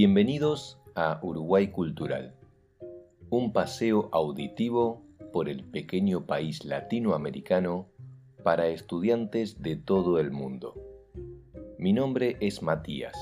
Bienvenidos 0.00 0.78
a 0.94 1.18
Uruguay 1.24 1.72
Cultural, 1.72 2.32
un 3.30 3.52
paseo 3.52 4.08
auditivo 4.12 5.02
por 5.32 5.48
el 5.48 5.64
pequeño 5.64 6.24
país 6.24 6.64
latinoamericano 6.64 7.88
para 8.44 8.68
estudiantes 8.68 9.60
de 9.60 9.74
todo 9.74 10.20
el 10.20 10.30
mundo. 10.30 10.74
Mi 11.80 11.92
nombre 11.92 12.36
es 12.38 12.62
Matías, 12.62 13.16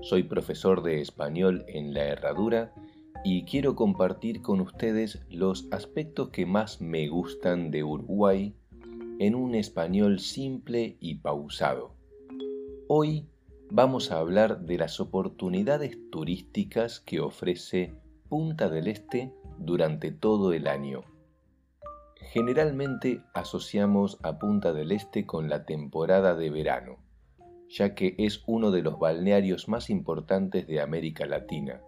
soy 0.00 0.24
profesor 0.24 0.82
de 0.82 1.00
español 1.00 1.64
en 1.68 1.94
La 1.94 2.06
Herradura 2.06 2.74
y 3.22 3.44
quiero 3.44 3.76
compartir 3.76 4.42
con 4.42 4.60
ustedes 4.60 5.20
los 5.30 5.68
aspectos 5.70 6.30
que 6.30 6.46
más 6.46 6.80
me 6.80 7.06
gustan 7.06 7.70
de 7.70 7.84
Uruguay 7.84 8.56
en 9.20 9.36
un 9.36 9.54
español 9.54 10.18
simple 10.18 10.96
y 10.98 11.14
pausado. 11.14 11.94
Hoy 12.88 13.28
vamos 13.74 14.12
a 14.12 14.18
hablar 14.18 14.60
de 14.66 14.76
las 14.76 15.00
oportunidades 15.00 15.98
turísticas 16.10 17.00
que 17.00 17.20
ofrece 17.20 17.94
Punta 18.28 18.68
del 18.68 18.86
Este 18.86 19.32
durante 19.56 20.10
todo 20.12 20.52
el 20.52 20.66
año. 20.66 21.04
Generalmente 22.16 23.22
asociamos 23.32 24.18
a 24.22 24.38
Punta 24.38 24.74
del 24.74 24.92
Este 24.92 25.24
con 25.24 25.48
la 25.48 25.64
temporada 25.64 26.34
de 26.34 26.50
verano, 26.50 26.98
ya 27.70 27.94
que 27.94 28.14
es 28.18 28.42
uno 28.46 28.72
de 28.72 28.82
los 28.82 28.98
balnearios 28.98 29.70
más 29.70 29.88
importantes 29.88 30.66
de 30.66 30.82
América 30.82 31.24
Latina. 31.24 31.80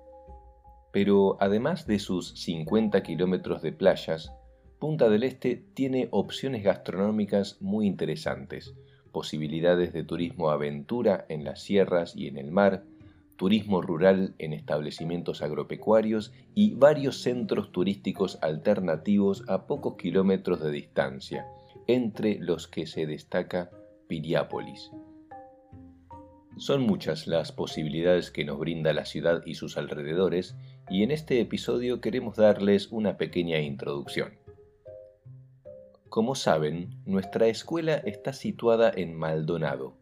Pero 0.91 1.37
además 1.39 1.87
de 1.87 1.99
sus 1.99 2.31
50 2.41 3.03
kilómetros 3.03 3.61
de 3.61 3.73
playas, 3.73 4.33
Punta 4.79 5.11
del 5.11 5.23
Este 5.23 5.57
tiene 5.75 6.09
opciones 6.13 6.65
gastronómicas 6.65 7.61
muy 7.61 7.87
interesantes, 7.87 8.75
posibilidades 9.15 9.93
de 9.93 10.03
turismo 10.03 10.51
aventura 10.51 11.25
en 11.29 11.45
las 11.45 11.63
sierras 11.63 12.15
y 12.17 12.27
en 12.27 12.37
el 12.37 12.51
mar, 12.51 12.83
turismo 13.37 13.81
rural 13.81 14.35
en 14.39 14.53
establecimientos 14.53 15.41
agropecuarios 15.41 16.33
y 16.55 16.75
varios 16.75 17.23
centros 17.23 17.71
turísticos 17.71 18.39
alternativos 18.43 19.45
a 19.49 19.67
pocos 19.67 19.97
kilómetros 19.97 20.61
de 20.61 20.73
distancia, 20.73 21.47
entre 21.87 22.41
los 22.41 22.67
que 22.67 22.87
se 22.87 23.07
destaca 23.07 23.71
Piriápolis. 24.09 24.91
Son 26.57 26.83
muchas 26.83 27.29
las 27.29 27.53
posibilidades 27.53 28.33
que 28.33 28.45
nos 28.45 28.59
brinda 28.59 28.93
la 28.93 29.05
ciudad 29.05 29.43
y 29.47 29.55
sus 29.55 29.77
alrededores, 29.77 30.57
y 30.91 31.05
en 31.05 31.13
este 31.13 31.41
episodio 31.41 32.01
queremos 32.01 32.37
darles 32.37 32.91
una 32.91 33.17
pequeña 33.17 33.61
introducción. 33.61 34.44
Como 36.15 36.37
saben, 36.37 36.91
nuestra 37.07 37.49
escuela 37.49 37.97
está 37.97 38.33
situada 38.33 38.93
en 38.95 39.17
Maldonado, 39.17 39.97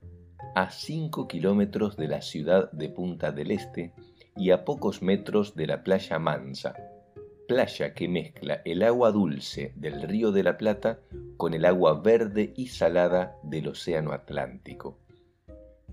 a 0.55 0.71
5 0.71 1.27
kilómetros 1.27 1.97
de 1.97 2.07
la 2.07 2.21
ciudad 2.21 2.71
de 2.71 2.91
Punta 2.91 3.33
del 3.33 3.51
Este 3.51 3.95
y 4.37 4.51
a 4.51 4.67
pocos 4.67 5.01
metros 5.01 5.57
de 5.57 5.67
la 5.67 5.83
playa 5.83 6.19
Mansa, 6.19 6.77
playa 7.49 7.95
que 7.95 8.09
mezcla 8.09 8.61
el 8.67 8.83
agua 8.83 9.11
dulce 9.11 9.73
del 9.75 10.03
río 10.03 10.33
de 10.33 10.43
la 10.43 10.59
Plata 10.59 11.01
con 11.39 11.55
el 11.55 11.65
agua 11.65 12.03
verde 12.03 12.53
y 12.59 12.67
salada 12.67 13.35
del 13.43 13.69
Océano 13.69 14.13
Atlántico. 14.13 14.99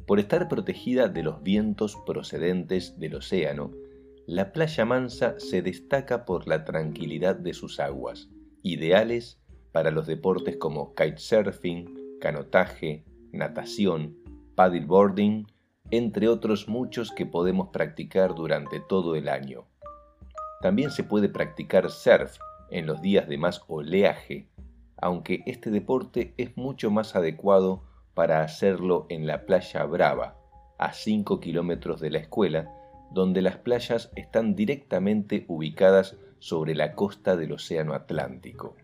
Por 0.05 0.19
estar 0.19 0.49
protegida 0.49 1.07
de 1.07 1.23
los 1.23 1.41
vientos 1.43 1.95
procedentes 2.05 2.99
del 2.99 3.15
océano, 3.15 3.71
la 4.27 4.51
playa 4.51 4.83
Mansa 4.83 5.35
se 5.39 5.61
destaca 5.61 6.25
por 6.25 6.45
la 6.45 6.65
tranquilidad 6.65 7.37
de 7.37 7.53
sus 7.53 7.79
aguas, 7.79 8.27
ideales 8.63 9.38
para 9.71 9.91
los 9.91 10.07
deportes 10.07 10.57
como 10.57 10.93
kitesurfing, 10.95 12.19
canotaje, 12.19 13.03
natación, 13.31 14.17
paddleboarding, 14.55 15.47
entre 15.91 16.27
otros 16.27 16.67
muchos 16.67 17.11
que 17.11 17.25
podemos 17.25 17.69
practicar 17.69 18.35
durante 18.35 18.79
todo 18.79 19.15
el 19.15 19.29
año. 19.29 19.65
También 20.61 20.91
se 20.91 21.03
puede 21.03 21.29
practicar 21.29 21.89
surf 21.89 22.37
en 22.69 22.85
los 22.85 23.01
días 23.01 23.27
de 23.27 23.37
más 23.37 23.63
oleaje, 23.67 24.49
aunque 24.97 25.41
este 25.45 25.71
deporte 25.71 26.33
es 26.37 26.55
mucho 26.57 26.91
más 26.91 27.15
adecuado 27.15 27.83
para 28.13 28.41
hacerlo 28.41 29.05
en 29.09 29.25
la 29.25 29.45
playa 29.45 29.85
Brava, 29.85 30.35
a 30.77 30.93
5 30.93 31.39
kilómetros 31.39 32.01
de 32.01 32.09
la 32.09 32.19
escuela, 32.19 32.69
donde 33.11 33.41
las 33.41 33.57
playas 33.57 34.11
están 34.15 34.55
directamente 34.55 35.45
ubicadas 35.47 36.17
sobre 36.39 36.75
la 36.75 36.93
costa 36.93 37.35
del 37.35 37.53
Océano 37.53 37.93
Atlántico. 37.93 38.75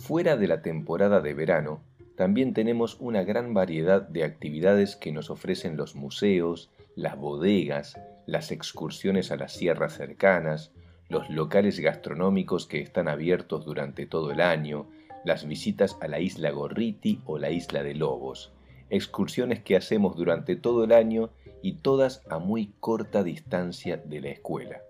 Fuera 0.00 0.38
de 0.38 0.48
la 0.48 0.62
temporada 0.62 1.20
de 1.20 1.34
verano, 1.34 1.82
también 2.16 2.54
tenemos 2.54 2.96
una 3.00 3.22
gran 3.22 3.52
variedad 3.52 4.00
de 4.00 4.24
actividades 4.24 4.96
que 4.96 5.12
nos 5.12 5.28
ofrecen 5.28 5.76
los 5.76 5.94
museos, 5.94 6.70
las 6.96 7.18
bodegas, 7.18 8.00
las 8.26 8.50
excursiones 8.50 9.30
a 9.30 9.36
las 9.36 9.52
sierras 9.52 9.92
cercanas, 9.92 10.72
los 11.10 11.28
locales 11.28 11.78
gastronómicos 11.78 12.66
que 12.66 12.80
están 12.80 13.08
abiertos 13.08 13.66
durante 13.66 14.06
todo 14.06 14.30
el 14.32 14.40
año, 14.40 14.88
las 15.22 15.46
visitas 15.46 15.98
a 16.00 16.08
la 16.08 16.18
isla 16.18 16.50
Gorriti 16.50 17.20
o 17.26 17.38
la 17.38 17.50
isla 17.50 17.82
de 17.82 17.94
Lobos, 17.94 18.52
excursiones 18.88 19.60
que 19.60 19.76
hacemos 19.76 20.16
durante 20.16 20.56
todo 20.56 20.82
el 20.84 20.92
año 20.92 21.28
y 21.62 21.74
todas 21.74 22.26
a 22.30 22.38
muy 22.38 22.72
corta 22.80 23.22
distancia 23.22 23.98
de 23.98 24.20
la 24.22 24.30
escuela. 24.30 24.80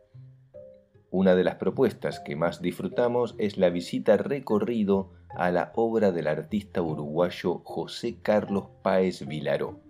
Una 1.12 1.34
de 1.34 1.42
las 1.42 1.56
propuestas 1.56 2.20
que 2.20 2.36
más 2.36 2.62
disfrutamos 2.62 3.34
es 3.38 3.58
la 3.58 3.68
visita 3.68 4.16
recorrido 4.16 5.10
a 5.30 5.50
la 5.50 5.72
obra 5.74 6.12
del 6.12 6.28
artista 6.28 6.82
uruguayo 6.82 7.62
José 7.64 8.18
Carlos 8.22 8.66
Páez 8.82 9.26
Vilaró. 9.26 9.80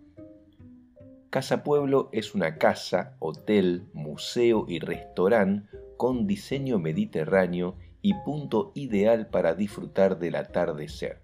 Casa 1.29 1.63
Pueblo 1.63 2.09
es 2.13 2.35
una 2.35 2.57
casa, 2.57 3.17
hotel, 3.19 3.85
museo 3.93 4.65
y 4.67 4.79
restaurante 4.79 5.69
con 5.99 6.27
diseño 6.27 6.79
mediterráneo 6.79 7.77
y 8.01 8.15
punto 8.15 8.73
ideal 8.75 9.27
para 9.27 9.55
disfrutar 9.55 10.19
del 10.19 10.37
atardecer. 10.37 11.21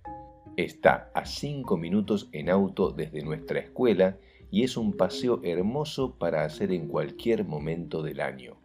Está 0.59 1.11
a 1.15 1.25
5 1.25 1.77
minutos 1.79 2.29
en 2.33 2.51
auto 2.51 2.91
desde 2.91 3.23
nuestra 3.23 3.61
escuela 3.61 4.19
y 4.51 4.63
es 4.63 4.77
un 4.77 4.93
paseo 4.93 5.41
hermoso 5.43 6.17
para 6.19 6.45
hacer 6.45 6.71
en 6.71 6.87
cualquier 6.87 7.45
momento 7.47 8.03
del 8.03 8.21
año. 8.21 8.59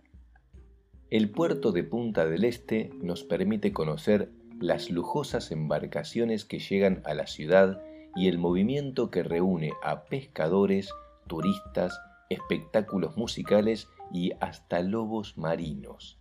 El 1.11 1.29
puerto 1.29 1.73
de 1.73 1.83
Punta 1.83 2.25
del 2.25 2.45
Este 2.45 2.89
nos 3.01 3.25
permite 3.25 3.73
conocer 3.73 4.31
las 4.61 4.89
lujosas 4.89 5.51
embarcaciones 5.51 6.45
que 6.45 6.59
llegan 6.59 7.01
a 7.03 7.13
la 7.13 7.27
ciudad 7.27 7.81
y 8.15 8.29
el 8.29 8.37
movimiento 8.37 9.11
que 9.11 9.21
reúne 9.21 9.73
a 9.83 10.05
pescadores, 10.05 10.89
turistas, 11.27 11.99
espectáculos 12.29 13.17
musicales 13.17 13.89
y 14.13 14.31
hasta 14.39 14.79
lobos 14.79 15.37
marinos. 15.37 16.17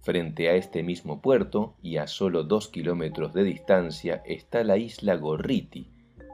Frente 0.00 0.48
a 0.48 0.56
este 0.56 0.82
mismo 0.82 1.22
puerto 1.22 1.76
y 1.80 1.98
a 1.98 2.08
solo 2.08 2.42
dos 2.42 2.66
kilómetros 2.66 3.32
de 3.34 3.44
distancia 3.44 4.20
está 4.26 4.64
la 4.64 4.78
isla 4.78 5.14
Gorriti, 5.14 5.92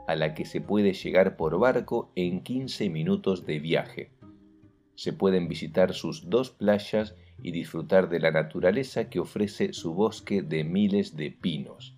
a 0.08 0.16
la 0.16 0.32
que 0.32 0.46
se 0.46 0.62
puede 0.62 0.94
llegar 0.94 1.36
por 1.36 1.58
barco 1.58 2.12
en 2.14 2.42
15 2.42 2.88
minutos 2.88 3.44
de 3.44 3.58
viaje. 3.58 4.10
Se 4.94 5.12
pueden 5.12 5.48
visitar 5.48 5.92
sus 5.92 6.30
dos 6.30 6.48
playas 6.48 7.14
y 7.42 7.52
disfrutar 7.52 8.08
de 8.08 8.20
la 8.20 8.30
naturaleza 8.30 9.08
que 9.08 9.20
ofrece 9.20 9.72
su 9.72 9.94
bosque 9.94 10.42
de 10.42 10.64
miles 10.64 11.16
de 11.16 11.30
pinos. 11.30 11.96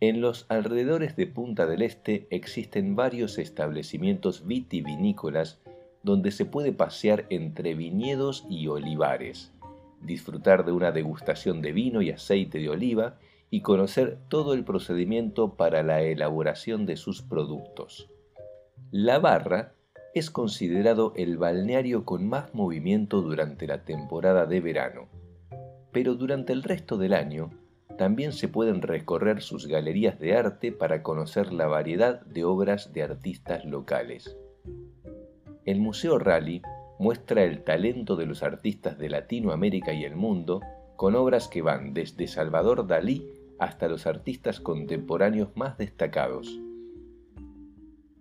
En 0.00 0.20
los 0.20 0.46
alrededores 0.48 1.14
de 1.16 1.26
Punta 1.26 1.66
del 1.66 1.82
Este 1.82 2.26
existen 2.30 2.96
varios 2.96 3.38
establecimientos 3.38 4.46
vitivinícolas 4.46 5.60
donde 6.02 6.30
se 6.30 6.46
puede 6.46 6.72
pasear 6.72 7.26
entre 7.28 7.74
viñedos 7.74 8.46
y 8.48 8.68
olivares, 8.68 9.52
disfrutar 10.00 10.64
de 10.64 10.72
una 10.72 10.92
degustación 10.92 11.60
de 11.60 11.72
vino 11.72 12.00
y 12.00 12.10
aceite 12.10 12.58
de 12.58 12.70
oliva 12.70 13.18
y 13.50 13.60
conocer 13.60 14.18
todo 14.28 14.54
el 14.54 14.64
procedimiento 14.64 15.56
para 15.56 15.82
la 15.82 16.02
elaboración 16.02 16.86
de 16.86 16.96
sus 16.96 17.20
productos. 17.20 18.08
La 18.90 19.18
barra 19.18 19.74
es 20.14 20.30
considerado 20.30 21.12
el 21.16 21.38
balneario 21.38 22.04
con 22.04 22.28
más 22.28 22.52
movimiento 22.54 23.22
durante 23.22 23.66
la 23.66 23.84
temporada 23.84 24.46
de 24.46 24.60
verano, 24.60 25.08
pero 25.92 26.14
durante 26.14 26.52
el 26.52 26.62
resto 26.62 26.98
del 26.98 27.14
año 27.14 27.50
también 27.96 28.32
se 28.32 28.48
pueden 28.48 28.82
recorrer 28.82 29.42
sus 29.42 29.66
galerías 29.66 30.18
de 30.18 30.36
arte 30.36 30.72
para 30.72 31.02
conocer 31.02 31.52
la 31.52 31.66
variedad 31.66 32.22
de 32.22 32.44
obras 32.44 32.92
de 32.92 33.02
artistas 33.02 33.64
locales. 33.64 34.36
El 35.64 35.80
Museo 35.80 36.18
Rally 36.18 36.62
muestra 36.98 37.44
el 37.44 37.62
talento 37.62 38.16
de 38.16 38.26
los 38.26 38.42
artistas 38.42 38.98
de 38.98 39.10
Latinoamérica 39.10 39.92
y 39.92 40.04
el 40.04 40.16
mundo 40.16 40.60
con 40.96 41.14
obras 41.14 41.48
que 41.48 41.62
van 41.62 41.94
desde 41.94 42.26
Salvador 42.26 42.86
Dalí 42.86 43.26
hasta 43.58 43.88
los 43.88 44.06
artistas 44.06 44.60
contemporáneos 44.60 45.50
más 45.54 45.78
destacados. 45.78 46.58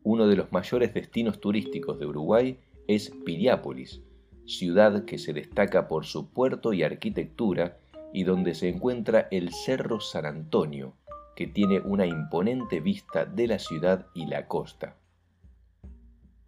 Uno 0.03 0.27
de 0.27 0.35
los 0.35 0.51
mayores 0.51 0.93
destinos 0.93 1.39
turísticos 1.39 1.99
de 1.99 2.05
Uruguay 2.05 2.59
es 2.87 3.11
Piriápolis, 3.25 4.01
ciudad 4.45 5.05
que 5.05 5.17
se 5.17 5.33
destaca 5.33 5.87
por 5.87 6.05
su 6.05 6.29
puerto 6.29 6.73
y 6.73 6.83
arquitectura 6.83 7.77
y 8.13 8.23
donde 8.23 8.55
se 8.55 8.69
encuentra 8.69 9.27
el 9.31 9.53
Cerro 9.53 9.99
San 9.99 10.25
Antonio, 10.25 10.93
que 11.35 11.47
tiene 11.47 11.79
una 11.79 12.05
imponente 12.05 12.79
vista 12.79 13.25
de 13.25 13.47
la 13.47 13.59
ciudad 13.59 14.07
y 14.13 14.25
la 14.25 14.47
costa. 14.47 14.97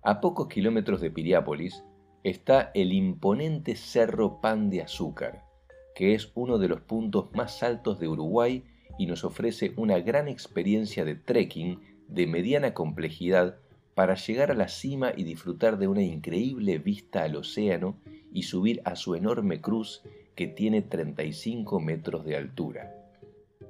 A 0.01 0.19
pocos 0.19 0.47
kilómetros 0.47 0.99
de 1.01 1.11
Piriápolis 1.11 1.83
está 2.23 2.71
el 2.73 2.91
imponente 2.93 3.75
Cerro 3.75 4.41
Pan 4.41 4.69
de 4.69 4.81
Azúcar, 4.81 5.45
que 5.93 6.15
es 6.15 6.31
uno 6.33 6.57
de 6.57 6.67
los 6.67 6.81
puntos 6.81 7.29
más 7.33 7.61
altos 7.61 7.99
de 7.99 8.07
Uruguay 8.07 8.63
y 8.97 9.05
nos 9.05 9.23
ofrece 9.23 9.73
una 9.77 9.99
gran 9.99 10.27
experiencia 10.27 11.05
de 11.05 11.15
trekking 11.15 11.79
de 12.11 12.27
mediana 12.27 12.73
complejidad 12.73 13.55
para 13.95 14.15
llegar 14.15 14.51
a 14.51 14.55
la 14.55 14.67
cima 14.67 15.13
y 15.15 15.23
disfrutar 15.23 15.77
de 15.77 15.87
una 15.87 16.03
increíble 16.03 16.77
vista 16.77 17.23
al 17.23 17.35
océano 17.35 17.97
y 18.31 18.43
subir 18.43 18.81
a 18.85 18.95
su 18.95 19.15
enorme 19.15 19.61
cruz 19.61 20.03
que 20.35 20.47
tiene 20.47 20.81
35 20.81 21.79
metros 21.79 22.25
de 22.25 22.35
altura. 22.35 22.95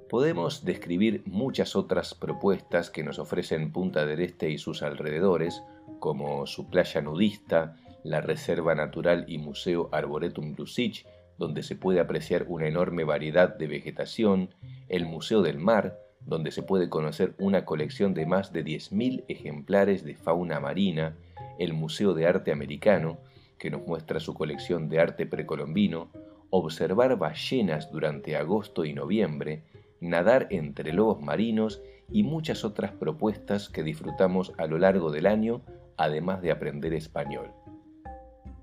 Podemos 0.10 0.66
describir 0.66 1.24
muchas 1.26 1.76
otras 1.76 2.14
propuestas 2.14 2.90
que 2.90 3.04
nos 3.04 3.18
ofrecen 3.18 3.72
Punta 3.72 4.06
del 4.06 4.20
Este 4.20 4.50
y 4.50 4.58
sus 4.58 4.84
alrededores, 4.84 5.64
como 6.00 6.46
su 6.48 6.70
playa 6.70 7.02
nudista, 7.02 7.78
la 8.04 8.22
Reserva 8.22 8.76
Natural 8.76 9.26
y 9.28 9.38
Museo 9.38 9.90
Arboretum 9.92 10.56
Lusich, 10.58 11.06
donde 11.38 11.64
se 11.64 11.76
puede 11.76 12.00
apreciar 12.00 12.46
una 12.50 12.68
enorme 12.68 13.04
variedad 13.04 13.56
de 13.56 13.68
vegetación, 13.68 14.50
el 14.90 15.06
Museo 15.06 15.42
del 15.42 15.60
Mar, 15.60 15.98
donde 16.26 16.52
se 16.52 16.64
puede 16.64 16.90
conocer 16.90 17.34
una 17.40 17.66
colección 17.66 18.14
de 18.14 18.26
más 18.26 18.54
de 18.54 18.64
10.000 18.64 19.26
ejemplares 19.28 20.04
de 20.04 20.16
fauna 20.16 20.60
marina, 20.60 21.16
el 21.60 21.74
Museo 21.74 22.14
de 22.14 22.28
Arte 22.28 22.52
Americano, 22.52 23.18
que 23.58 23.70
nos 23.70 23.86
muestra 23.86 24.20
su 24.20 24.34
colección 24.34 24.90
de 24.90 25.00
arte 25.00 25.26
precolombino, 25.26 26.10
observar 26.50 27.18
ballenas 27.18 27.92
durante 27.92 28.36
agosto 28.36 28.86
y 28.86 28.94
noviembre, 28.94 29.64
nadar 30.00 30.48
entre 30.50 30.94
lobos 30.94 31.22
marinos 31.22 31.82
y 32.10 32.24
muchas 32.24 32.66
otras 32.66 32.92
propuestas 32.92 33.70
que 33.70 33.84
disfrutamos 33.84 34.54
a 34.58 34.66
lo 34.66 34.78
largo 34.78 35.12
del 35.12 35.28
año, 35.28 35.62
además 35.98 36.42
de 36.42 36.52
aprender 36.52 36.94
español 36.94 37.52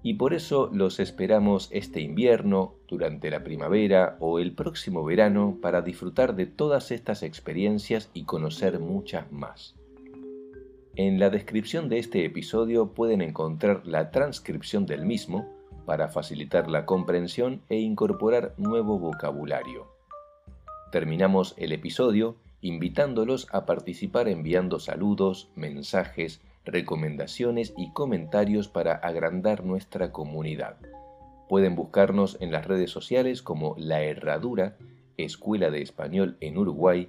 y 0.02 0.14
por 0.14 0.32
eso 0.34 0.70
los 0.72 1.00
esperamos 1.00 1.68
este 1.72 2.00
invierno, 2.00 2.74
durante 2.88 3.30
la 3.30 3.44
primavera 3.44 4.16
o 4.20 4.38
el 4.38 4.52
próximo 4.52 5.04
verano 5.04 5.58
para 5.60 5.82
disfrutar 5.82 6.36
de 6.36 6.46
todas 6.46 6.90
estas 6.90 7.22
experiencias 7.22 8.10
y 8.14 8.24
conocer 8.24 8.78
muchas 8.80 9.30
más. 9.30 9.74
En 10.96 11.20
la 11.20 11.30
descripción 11.30 11.88
de 11.88 11.98
este 11.98 12.24
episodio 12.24 12.94
pueden 12.94 13.20
encontrar 13.20 13.86
la 13.86 14.10
transcripción 14.10 14.86
del 14.86 15.04
mismo 15.04 15.48
para 15.84 16.08
facilitar 16.08 16.68
la 16.68 16.86
comprensión 16.86 17.62
e 17.68 17.76
incorporar 17.76 18.54
nuevo 18.56 18.98
vocabulario. 18.98 19.86
Terminamos 20.90 21.54
el 21.56 21.72
episodio 21.72 22.36
invitándolos 22.60 23.46
a 23.52 23.66
participar 23.66 24.28
enviando 24.28 24.80
saludos, 24.80 25.50
mensajes, 25.54 26.40
recomendaciones 26.68 27.74
y 27.76 27.92
comentarios 27.92 28.68
para 28.68 28.94
agrandar 28.94 29.64
nuestra 29.64 30.12
comunidad. 30.12 30.76
Pueden 31.48 31.74
buscarnos 31.74 32.36
en 32.40 32.52
las 32.52 32.66
redes 32.66 32.90
sociales 32.90 33.42
como 33.42 33.74
La 33.78 34.02
Herradura, 34.02 34.76
Escuela 35.16 35.70
de 35.70 35.80
Español 35.82 36.36
en 36.40 36.58
Uruguay, 36.58 37.08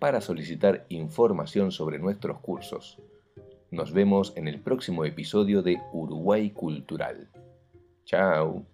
para 0.00 0.20
solicitar 0.20 0.84
información 0.88 1.70
sobre 1.70 1.98
nuestros 1.98 2.40
cursos. 2.40 2.98
Nos 3.70 3.92
vemos 3.92 4.32
en 4.36 4.48
el 4.48 4.60
próximo 4.60 5.04
episodio 5.04 5.62
de 5.62 5.80
Uruguay 5.92 6.50
Cultural. 6.50 7.28
Chao. 8.04 8.73